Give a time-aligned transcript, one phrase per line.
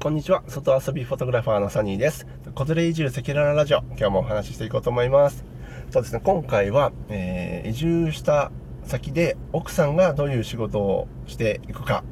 [0.00, 0.42] こんにちは。
[0.48, 2.26] 外遊びフォトグラファーのサニーです。
[2.52, 3.78] 子連れ移住赤裸々ラジオ。
[3.90, 5.44] 今日もお話ししていこうと思います。
[5.90, 8.50] そうですね、今回は、えー、移住した
[8.82, 12.02] 先で奥さんがどういう仕事をしていくか、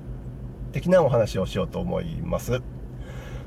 [0.70, 2.62] 的なお話をしようと思います。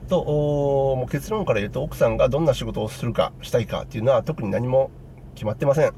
[0.09, 4.91] と、もう結論から言うと、奥さんがどんな仕事をするか、したいかっていうのは特に何も
[5.33, 5.93] 決まってません。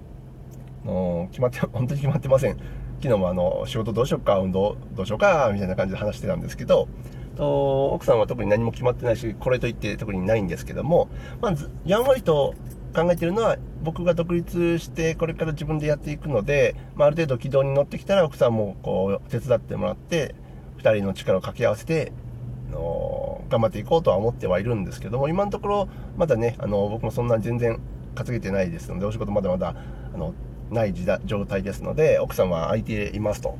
[0.85, 2.57] の決まって、 本当に決まってません。
[3.01, 6.87] 昨日もあの、仕事どうしようか、運動どうしようか、みたいな感じで話してたんですけど、
[7.41, 11.09] と奥さんは特に何も決まってないし、これといって特にないんですけども、
[11.41, 12.53] まず、やんわりと
[12.93, 20.35] 考えてるのは、僕が独立してこれから自分でやっていくので、まあ、ある程度軌道に乗ってきたら奥さんもこう手伝ってもらって、
[20.77, 22.13] 2人の力を掛け合わせて、
[22.69, 27.79] の頑張っていこうとは思ってはいるんですけども、今のところまだね、あの僕もそんな全然
[28.13, 29.75] 稼げてないですので、お仕事まだまだ
[30.13, 30.35] あの
[30.69, 33.57] ない時代状態ですので、奥さんは空いていますと。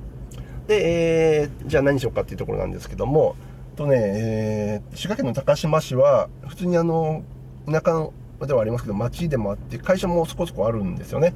[0.68, 3.36] で、えー、じゃあ何しようかっていうところなんですけども、
[3.76, 7.24] とね、えー、滋賀県の高島市は、普通にあの、
[7.66, 8.10] 田舎
[8.46, 11.34] ではありますけど、町でもあって、会社もそこそこあるんですよね。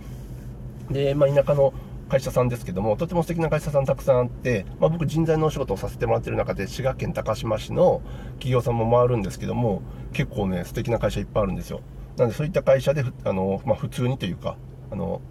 [0.90, 1.74] で、まあ、田舎の
[2.10, 8.02] 会社さんですけども、とても素敵な会社さんたくさんあって、まあ、僕人材のお仕事をさせてもらってる中で、滋賀県高島市の
[8.34, 9.82] 企業さんも回るんですけども、
[10.14, 11.82] 結構ね、素敵な会社いっぱいあるんですよ。
[12.18, 14.58] なので、そういった会社で、あの、まあ、普通にというか、
[14.92, 15.22] あの、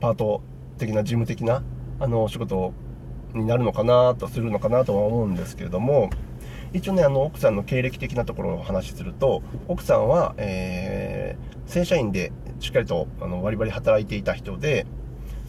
[0.00, 0.42] パート
[0.78, 1.62] 的な、事務的な、
[2.00, 2.72] あの、お仕事
[3.34, 6.10] になるのかなとするのかなとは思うんですけれども、
[6.72, 14.86] 一応ね、あの、奥さんの経歴的なところをお話しすると、奥さんは、えー、正社員でしっかりと、あの、バリバリ働いていた人で、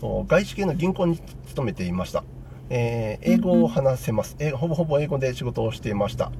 [0.02, 2.24] 外資系の銀行に勤めていました。
[2.70, 4.36] えー、英語を話せます。
[4.40, 6.32] えほぼほぼ英語で仕事をしていました。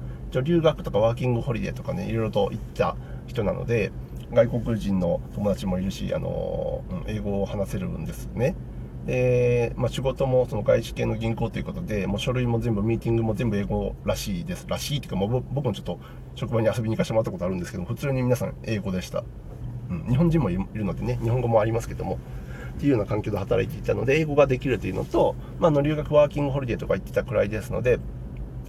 [0.42, 3.90] 留学とかワーキングホリデーとかね、いろいろと行った人なので、
[4.32, 8.54] 外国人の友達もいるし、あの英語を話せるんですね。
[9.06, 14.66] で、まあ、仕事もその外資系の銀行ということで、もう書類も全部、ミーティングも全部英語らしいです。
[14.68, 15.98] らしいっていうか、もう僕もちょっと
[16.34, 19.24] 職場に遊びに行かせてもらったことあるんですけど、普通に皆さん英語でした。
[19.90, 22.18] うん、日本人もいるのでね、日本語もありますけども、
[22.76, 27.98] っていうような環境で働いていたので、英語ができるというのと、まあ、の留学ワーキングホリデーとか行ってたくらいですので、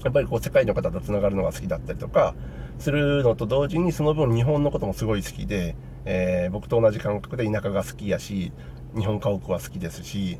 [0.03, 2.33] やっぱりこう世界の方と繋がるのが好きだったりとか、
[2.79, 5.75] するのと同時にその分日本のこともすごい好きで、
[6.05, 8.51] えー、僕と同じ感覚で田舎が好きやし、
[8.95, 10.39] 日本家屋は好きですし、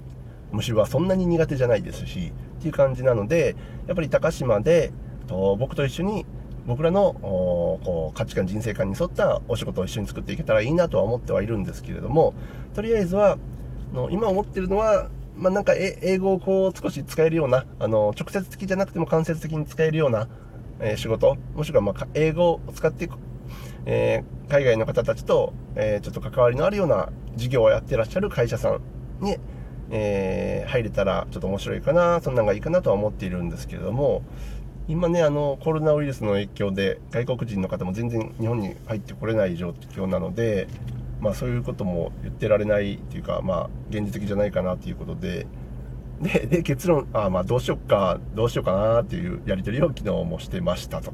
[0.52, 3.56] 虫はそんなに苦手じゃないですし、っていう感じなので、
[3.88, 4.92] やっぱり高島で、
[5.28, 6.26] と僕と一緒に
[6.68, 12.34] 僕らのこう価値観、人生観に沿ったお仕事を一緒に作っていけたらいいなとは思ってはいるんですけれども、
[12.74, 13.38] とりあえずは、
[13.94, 20.28] の今思ってるのは、まあ、なんか英語をこう少し使えるような、あの直接的じゃなくても間接的に使えるような、
[20.80, 23.18] えー、仕事、もしくはま英語を使っていく、
[23.86, 28.82] えー、海外の方たちと、えー、ちょっと関わりのあるような事業をやってらっしゃる会社さん
[29.24, 29.38] に、
[29.90, 34.24] えー、入れたらちょっと面白いかな、そんなんがいいかなとは思っているんですけれども、
[34.88, 40.68] 今ね、あの、コロナウイルスの影響で外国人の方も全然日本に入ってこれない状況なので、
[41.20, 45.46] まあそういうことも言ってられないっていうか、まあ現実的じゃないかなっていうことで、
[46.22, 51.14] で、で結論、あまあどうしよっか、どうしようかなっていうやり取りを昨日もしてましたと。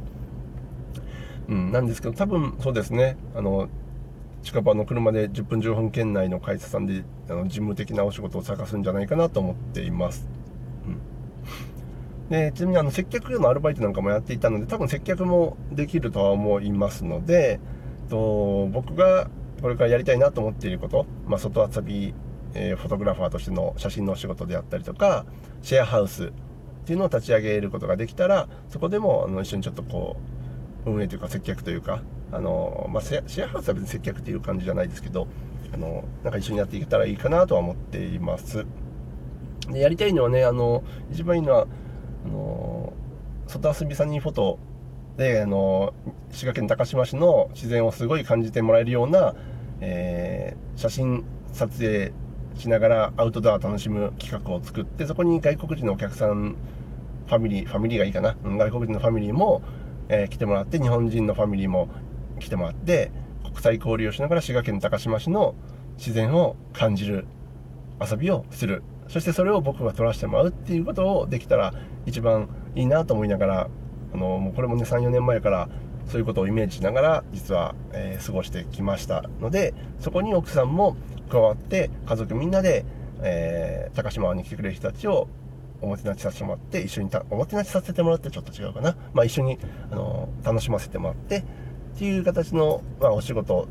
[1.50, 3.70] うん、なんですけど、多分そうですね、あの、
[4.44, 10.28] 近場の車で10分15分圏内の会社さんであの事務的なお仕事を探すんじゃないかなと思っています。
[10.86, 17.60] うん、でちなみにあの接客業のアルバイトなんかもやっていたので多分接客もできるとは思いますので
[18.10, 19.30] と僕が
[19.62, 22.14] これからやりたいなと思っていること、まあ、外遊び、
[22.54, 25.26] えー、フォトグラファーとしての写真のお仕事であったりとか
[25.62, 26.32] シェアハウスっ
[26.86, 30.18] ていうのを立ち上げることができたらそこでもあの一緒にちょっとこ
[30.86, 32.02] う運営というか接客というか
[32.32, 35.28] あの、まあ、シェアハウスは別に接客っていう感じじゃないですけど、
[35.74, 38.66] あの、なんか一緒にやっていけたらいいかなとは思っています。
[39.70, 41.68] で、やりたいのはね、あの、一番いいのは、
[42.26, 42.94] あの、
[43.48, 44.60] 外遊びサニーフォト
[45.18, 45.94] で、あの、
[46.32, 49.36] 滋賀県高島市の自然をすごい感じてもらえるような、
[49.80, 51.24] えー、写真
[51.54, 52.14] 撮影
[52.56, 56.56] しながらアウトドア楽しむ企画を作って、そこに外国人のお客さん、
[57.28, 59.62] ファミリー、ファミリーがいいかな、外国人のファミリーも、
[60.10, 61.90] えー、来てもらって、日本人のファミリーも
[62.40, 63.12] 来てもらって
[63.44, 65.56] 国際交流をしながら滋賀県高島市の
[65.98, 67.28] 自然を感じる
[68.00, 68.84] 遊びをする。
[69.08, 71.74] そしてそれを僕が撮らせてもらうっていうことをできたら
[72.06, 73.70] 一番いいなと思いながら
[74.14, 75.70] あのもうこれもね34年前から
[76.08, 80.96] そういうことをイメージしながら実は、えー、過ごしてきましたのでそこに奥さんも
[81.30, 82.86] 加わって家族みんなで、
[83.22, 85.28] えー、高島湾に来てくれる人たちを
[85.82, 89.60] おもてなしさせてもらって一緒におもてなしさせてもらってちょっと違うかな、まあ、一緒に
[89.92, 91.44] あの楽しませてもらって
[91.98, 93.68] っていう形の、まあ、お仕事、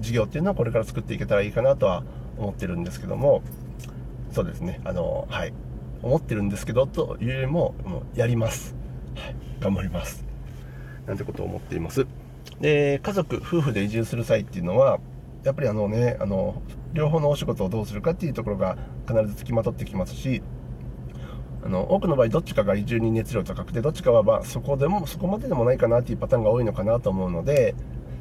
[0.00, 2.02] 事業っていうのをこれから作っていけたらいいかなとは
[2.36, 3.42] 思ってるんですけども、
[4.32, 5.52] そうですね、あの、はい。
[6.02, 8.74] 思ってるんですけど、というよりも、もうやります。
[9.14, 9.36] はい。
[9.60, 10.28] 頑張ります。
[11.08, 12.06] なんてことを思っています
[12.60, 15.00] で家族夫婦で移住する際っていうのは
[15.42, 18.76] やっぱりあのねあの両方のお仕事をどうするかっていうところが
[19.06, 20.42] 必ずつきまとってきますし
[21.68, 27.74] の多くの場合どっちかが移住に熱量高くてどっちかはまそこでもそこまででもないかなっていうパターンが多いのかなと思うので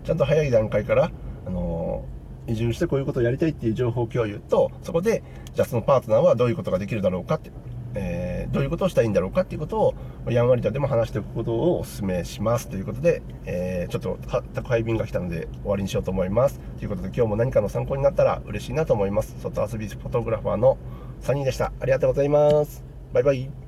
[0.03, 1.11] ちゃんと早い段階から
[1.45, 2.05] あの
[2.47, 5.21] 移住してこういうことをやりたいっていう情報共有とそこで
[5.53, 7.51] じゃあそのパートナーはどういうことができるだろうかって、
[7.93, 9.93] えー、どういうことをしたいんだろうかっていうこと
[10.25, 14.17] をやんわりとでも話しておくことをお勧めしますということで、えー、ちょっと
[14.53, 16.59] 宅配便が来たので終わりにしようと思います。
[16.77, 19.35] ということで今日も何かの参考になったら嬉しいなと思います。
[19.41, 20.77] 外遊びフォトグラファーの
[21.19, 21.73] サニーでした。
[21.79, 22.96] ありがとうございます。
[23.17, 23.66] バイバイ